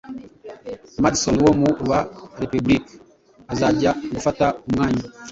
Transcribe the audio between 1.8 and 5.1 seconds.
ba Repubulikani azajya gufata umwanya